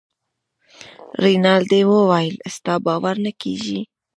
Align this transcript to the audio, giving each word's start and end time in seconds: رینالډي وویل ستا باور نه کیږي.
رینالډي 1.23 1.81
وویل 1.91 2.35
ستا 2.55 2.73
باور 2.85 3.15
نه 3.25 3.31
کیږي. 3.41 3.79